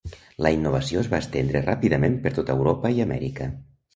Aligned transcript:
La 0.45 0.51
innovació 0.53 1.01
es 1.01 1.09
va 1.11 1.19
estendre 1.25 1.61
ràpidament 1.67 2.17
per 2.25 2.33
tota 2.39 2.57
Europa 2.57 2.93
i 2.97 3.03
Amèrica. 3.07 3.51